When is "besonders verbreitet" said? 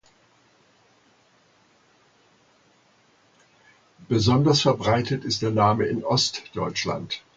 4.09-5.23